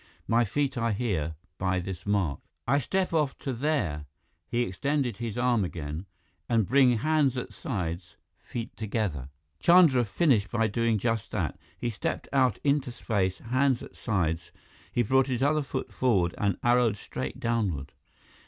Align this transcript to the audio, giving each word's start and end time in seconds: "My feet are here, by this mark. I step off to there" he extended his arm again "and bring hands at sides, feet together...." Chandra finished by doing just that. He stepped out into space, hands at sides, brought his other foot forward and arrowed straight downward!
"My 0.27 0.45
feet 0.45 0.79
are 0.79 0.91
here, 0.93 1.35
by 1.59 1.79
this 1.79 2.07
mark. 2.07 2.39
I 2.67 2.79
step 2.79 3.13
off 3.13 3.37
to 3.37 3.53
there" 3.53 4.05
he 4.47 4.63
extended 4.63 5.17
his 5.17 5.37
arm 5.37 5.63
again 5.63 6.07
"and 6.49 6.65
bring 6.67 6.97
hands 6.97 7.37
at 7.37 7.53
sides, 7.53 8.17
feet 8.39 8.75
together...." 8.75 9.29
Chandra 9.59 10.03
finished 10.03 10.49
by 10.49 10.65
doing 10.65 10.97
just 10.97 11.29
that. 11.29 11.59
He 11.77 11.91
stepped 11.91 12.27
out 12.33 12.57
into 12.63 12.91
space, 12.91 13.37
hands 13.37 13.83
at 13.83 13.95
sides, 13.95 14.51
brought 15.07 15.27
his 15.27 15.43
other 15.43 15.61
foot 15.61 15.91
forward 15.93 16.33
and 16.39 16.57
arrowed 16.63 16.97
straight 16.97 17.39
downward! 17.39 17.93